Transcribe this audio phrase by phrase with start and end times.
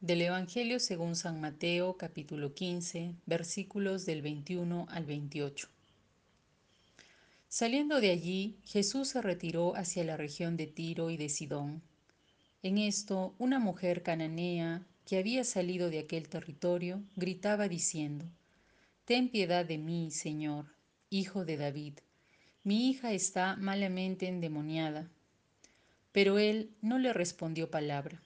[0.00, 5.68] Del Evangelio según San Mateo capítulo 15 versículos del 21 al 28.
[7.48, 11.82] Saliendo de allí, Jesús se retiró hacia la región de Tiro y de Sidón.
[12.62, 18.24] En esto, una mujer cananea que había salido de aquel territorio gritaba diciendo,
[19.04, 20.64] Ten piedad de mí, Señor,
[21.10, 21.98] hijo de David.
[22.64, 25.10] Mi hija está malamente endemoniada.
[26.10, 28.22] Pero él no le respondió palabra.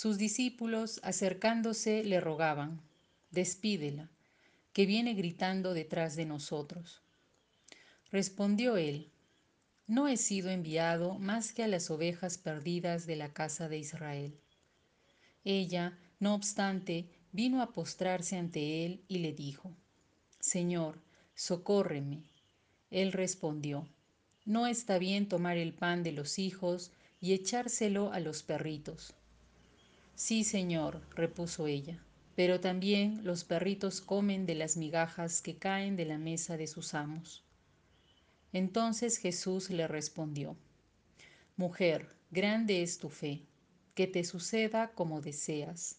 [0.00, 2.80] Sus discípulos, acercándose, le rogaban,
[3.32, 4.08] Despídela,
[4.72, 7.02] que viene gritando detrás de nosotros.
[8.10, 9.10] Respondió él,
[9.86, 14.40] No he sido enviado más que a las ovejas perdidas de la casa de Israel.
[15.44, 19.70] Ella, no obstante, vino a postrarse ante él y le dijo,
[20.38, 20.98] Señor,
[21.34, 22.24] socórreme.
[22.90, 23.86] Él respondió,
[24.46, 29.12] No está bien tomar el pan de los hijos y echárselo a los perritos.
[30.20, 31.98] Sí, señor, repuso ella,
[32.36, 36.92] pero también los perritos comen de las migajas que caen de la mesa de sus
[36.92, 37.42] amos.
[38.52, 40.58] Entonces Jesús le respondió,
[41.56, 43.40] Mujer, grande es tu fe,
[43.94, 45.96] que te suceda como deseas.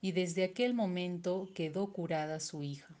[0.00, 2.98] Y desde aquel momento quedó curada su hija.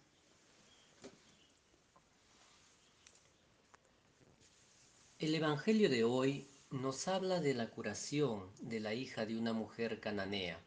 [5.18, 10.00] El Evangelio de hoy nos habla de la curación de la hija de una mujer
[10.00, 10.58] cananea.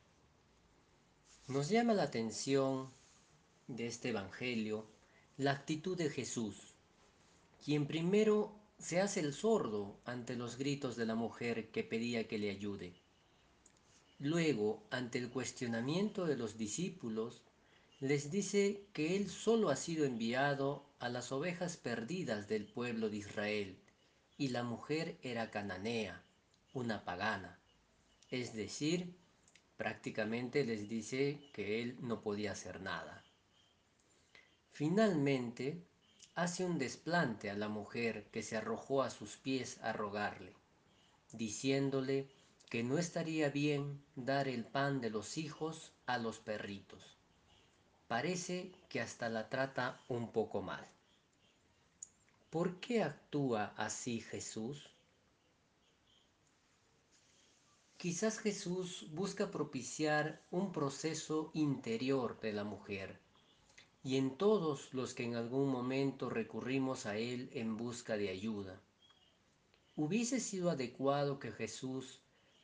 [1.48, 2.92] Nos llama la atención
[3.68, 4.86] de este Evangelio
[5.38, 6.76] la actitud de Jesús,
[7.64, 12.38] quien primero se hace el sordo ante los gritos de la mujer que pedía que
[12.38, 12.94] le ayude.
[14.20, 17.42] Luego, ante el cuestionamiento de los discípulos,
[18.00, 23.18] les dice que él solo ha sido enviado a las ovejas perdidas del pueblo de
[23.18, 23.80] Israel,
[24.38, 26.22] y la mujer era cananea,
[26.74, 27.58] una pagana,
[28.30, 29.16] es decir,
[29.78, 33.24] prácticamente les dice que él no podía hacer nada.
[34.72, 35.82] Finalmente,
[36.36, 40.54] hace un desplante a la mujer que se arrojó a sus pies a rogarle,
[41.32, 42.28] diciéndole
[42.70, 47.18] que no estaría bien dar el pan de los hijos a los perritos.
[48.08, 50.86] Parece que hasta la trata un poco mal.
[52.56, 54.90] ¿Por qué actúa así Jesús?
[57.98, 63.20] Quizás Jesús busca propiciar un proceso interior de la mujer
[64.06, 68.80] y en todos los que en algún momento recurrimos a Él en busca de ayuda.
[69.98, 72.22] Hubiese sido adecuado que Jesús,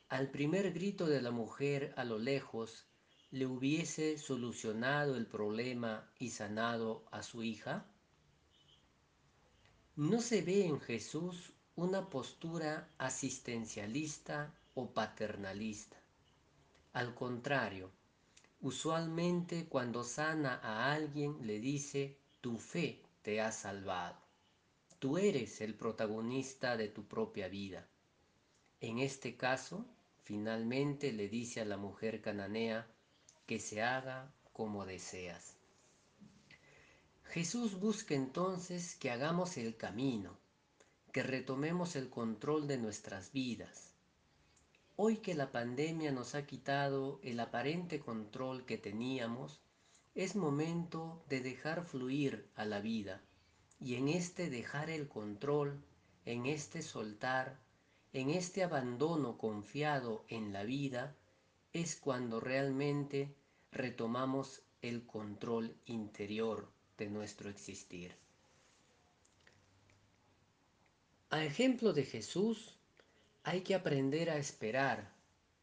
[0.08, 2.86] al primer grito de la mujer a lo lejos,
[3.30, 7.92] le hubiese solucionado el problema y sanado a su hija?
[9.96, 15.98] No se ve en Jesús una postura asistencialista o paternalista.
[16.94, 17.90] Al contrario,
[18.62, 24.16] usualmente cuando sana a alguien le dice, tu fe te ha salvado.
[24.98, 27.86] Tú eres el protagonista de tu propia vida.
[28.80, 29.84] En este caso,
[30.22, 32.86] finalmente le dice a la mujer cananea
[33.44, 35.61] que se haga como deseas.
[37.24, 40.36] Jesús busca entonces que hagamos el camino,
[41.12, 43.94] que retomemos el control de nuestras vidas.
[44.96, 49.60] Hoy que la pandemia nos ha quitado el aparente control que teníamos,
[50.14, 53.22] es momento de dejar fluir a la vida
[53.80, 55.82] y en este dejar el control,
[56.26, 57.58] en este soltar,
[58.12, 61.16] en este abandono confiado en la vida,
[61.72, 63.34] es cuando realmente
[63.70, 66.70] retomamos el control interior
[67.10, 68.14] nuestro existir.
[71.30, 72.76] A ejemplo de Jesús,
[73.42, 75.12] hay que aprender a esperar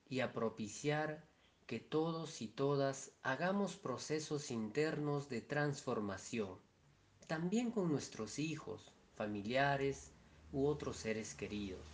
[0.10, 1.24] y a propiciar
[1.68, 6.58] que todos y todas hagamos procesos internos de transformación,
[7.28, 10.12] también con nuestros hijos, familiares
[10.52, 11.86] u otros seres queridos.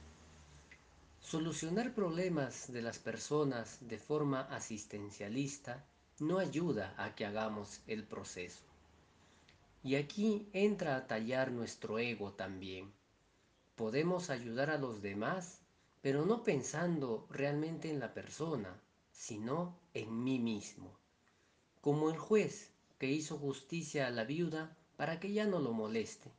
[1.19, 5.85] Solucionar problemas de las personas de forma asistencialista
[6.19, 8.63] no ayuda a que hagamos el proceso.
[9.85, 12.91] Y aquí entra a tallar nuestro ego también.
[13.75, 15.61] Podemos ayudar a los demás,
[16.01, 20.91] pero no pensando realmente en la persona, sino en mí mismo.
[21.81, 26.31] Como el juez que hizo justicia a la viuda para que ya no lo moleste,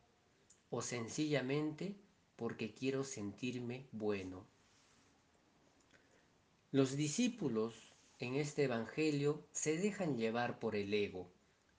[0.70, 1.94] o sencillamente
[2.34, 4.44] porque quiero sentirme bueno.
[6.72, 11.30] Los discípulos en este Evangelio se dejan llevar por el ego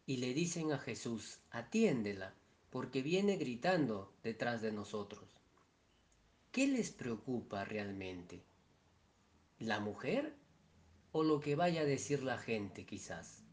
[0.08, 2.34] y le dicen a Jesús, atiéndela,
[2.72, 5.30] porque viene gritando detrás de nosotros.
[6.52, 8.42] ¿Qué les preocupa realmente?
[9.60, 10.34] ¿La mujer
[11.12, 13.44] o lo que vaya a decir la gente quizás.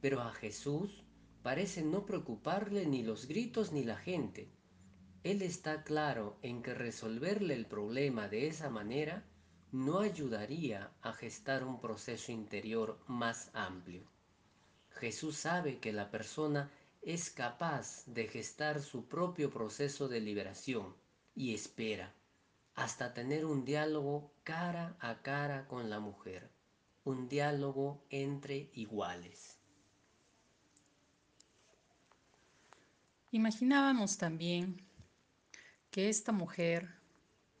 [0.00, 1.02] Pero a Jesús
[1.42, 4.50] parece no preocuparle ni los gritos ni la gente.
[5.22, 9.24] Él está claro en que resolverle el problema de esa manera
[9.72, 14.04] no ayudaría a gestar un proceso interior más amplio.
[14.96, 16.70] Jesús sabe que la persona
[17.02, 20.94] es capaz de gestar su propio proceso de liberación
[21.34, 22.12] y espera
[22.74, 26.48] hasta tener un diálogo cara a cara con la mujer,
[27.04, 29.58] un diálogo entre iguales.
[33.32, 34.82] Imaginábamos también
[35.90, 36.88] que esta mujer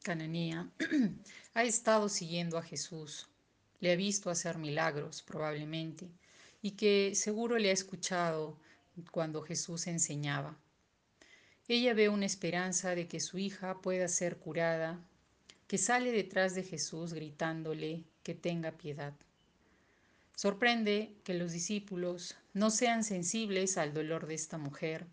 [0.02, 0.70] cananea
[1.54, 3.28] ha estado siguiendo a Jesús,
[3.80, 6.10] le ha visto hacer milagros probablemente
[6.66, 8.58] y que seguro le ha escuchado
[9.12, 10.58] cuando Jesús enseñaba.
[11.68, 14.98] Ella ve una esperanza de que su hija pueda ser curada,
[15.68, 19.14] que sale detrás de Jesús gritándole que tenga piedad.
[20.34, 25.06] Sorprende que los discípulos no sean sensibles al dolor de esta mujer,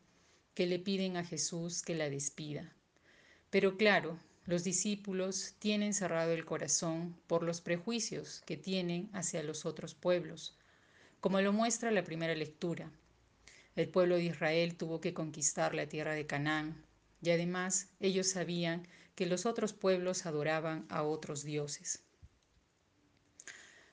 [0.55, 2.73] que le piden a Jesús que la despida.
[3.51, 9.67] Pero claro, los discípulos tienen cerrado el corazón por los prejuicios que tienen hacia los
[9.67, 10.57] otros pueblos,
[11.23, 12.91] como lo muestra la primera lectura.
[13.77, 16.83] El pueblo de Israel tuvo que conquistar la tierra de Canaán,
[17.21, 18.85] y además ellos sabían
[19.15, 22.03] que los otros pueblos adoraban a otros dioses.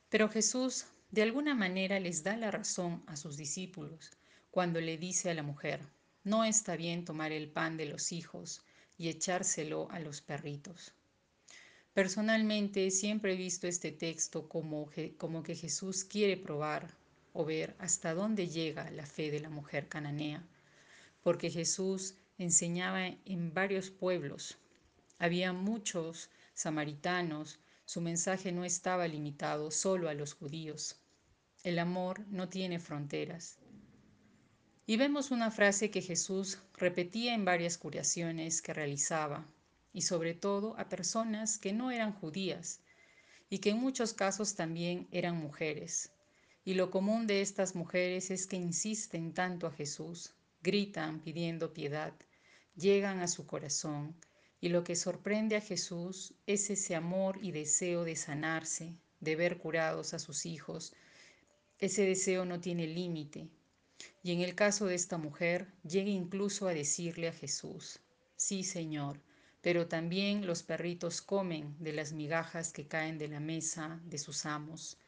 [0.08, 4.10] Pero Jesús de alguna manera les da la razón a sus discípulos
[4.50, 5.86] cuando le dice a la mujer,
[6.24, 8.64] no está bien tomar el pan de los hijos
[8.98, 10.94] y echárselo a los perritos.
[11.94, 16.98] Personalmente siempre he visto este texto como, como que Jesús quiere probar
[17.32, 20.42] o ver hasta dónde llega la fe de la mujer cananea,
[21.22, 24.58] porque Jesús enseñaba en varios pueblos.
[25.18, 30.96] Había muchos samaritanos, su mensaje no estaba limitado solo a los judíos.
[31.62, 33.58] El amor no tiene fronteras.
[34.86, 39.46] Y vemos una frase que Jesús repetía en varias curaciones que realizaba,
[39.92, 42.80] y sobre todo a personas que no eran judías,
[43.50, 46.10] y que en muchos casos también eran mujeres.
[46.64, 52.12] Y lo común de estas mujeres es que insisten tanto a Jesús, gritan pidiendo piedad,
[52.76, 54.14] llegan a su corazón,
[54.60, 59.58] y lo que sorprende a Jesús es ese amor y deseo de sanarse, de ver
[59.58, 60.92] curados a sus hijos.
[61.78, 63.48] Ese deseo no tiene límite,
[64.22, 68.00] y en el caso de esta mujer, llega incluso a decirle a Jesús,
[68.36, 69.20] sí Señor,
[69.62, 74.46] pero también los perritos comen de las migajas que caen de la mesa de sus
[74.46, 74.98] amos.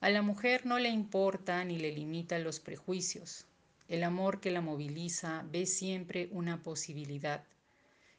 [0.00, 3.46] A la mujer no le importa ni le limita los prejuicios.
[3.88, 7.44] El amor que la moviliza ve siempre una posibilidad.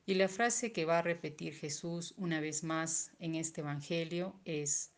[0.05, 4.91] Y la frase que va a repetir Jesús una vez más en este Evangelio es,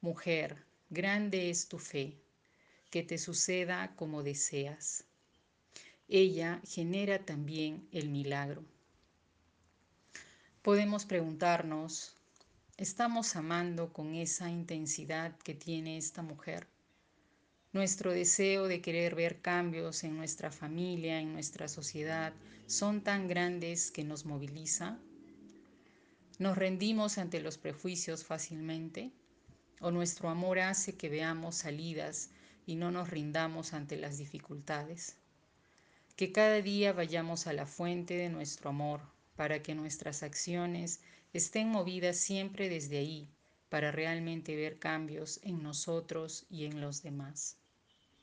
[0.00, 2.16] Mujer, grande es tu fe,
[2.90, 5.04] que te suceda como deseas.
[6.08, 8.64] Ella genera también el milagro.
[10.62, 12.15] Podemos preguntarnos,
[12.76, 16.66] ¿estamos amando con esa intensidad que tiene esta mujer?
[17.72, 22.32] Nuestro deseo de querer ver cambios en nuestra familia, en nuestra sociedad,
[22.66, 24.98] son tan grandes que nos moviliza.
[26.38, 29.10] ¿Nos rendimos ante los prejuicios fácilmente?
[29.80, 32.30] ¿O nuestro amor hace que veamos salidas
[32.66, 35.16] y no nos rindamos ante las dificultades.
[36.16, 39.00] Que cada día vayamos a la fuente de nuestro amor
[39.36, 41.00] para que nuestras acciones
[41.36, 43.30] estén movidas siempre desde ahí,
[43.68, 47.58] para realmente ver cambios en nosotros y en los demás.